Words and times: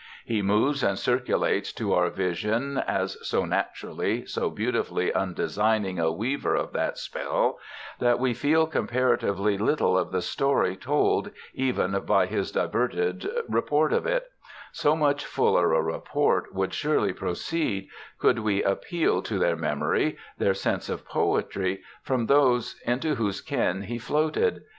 He 0.25 0.41
moves 0.41 0.81
and 0.81 0.97
circulates 0.97 1.71
to 1.73 1.93
our 1.93 2.09
vision 2.09 2.79
as 2.79 3.19
so 3.21 3.45
naturally, 3.45 4.25
so 4.25 4.49
beautifully 4.49 5.13
undesigning 5.13 5.99
a 5.99 6.11
weaver 6.11 6.55
of 6.55 6.73
that 6.73 6.97
spell, 6.97 7.59
that 7.99 8.17
we 8.17 8.33
feel 8.33 8.65
comparatively 8.65 9.59
little 9.59 9.95
of 9.95 10.11
the 10.11 10.23
story 10.23 10.75
told 10.75 11.29
even 11.53 11.91
by 12.03 12.25
his 12.25 12.51
diverted 12.51 13.29
report 13.47 13.93
of 13.93 14.07
it; 14.07 14.31
so 14.71 14.95
much 14.95 15.23
fuller 15.23 15.71
a 15.71 15.83
report 15.83 16.51
would 16.51 16.73
surely 16.73 17.13
proceed, 17.13 17.87
could 18.17 18.39
we 18.39 18.63
appeal 18.63 19.21
to 19.21 19.37
their 19.37 19.55
memory, 19.55 20.17
their 20.39 20.55
sense 20.55 20.89
of 20.89 21.05
poetry, 21.05 21.83
from 22.01 22.25
those 22.25 22.75
into 22.87 23.13
whose 23.13 23.39
ken 23.39 23.83
he 23.83 23.99
floated. 23.99 24.63